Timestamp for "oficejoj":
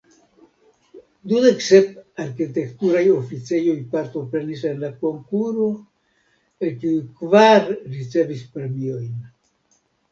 3.17-3.77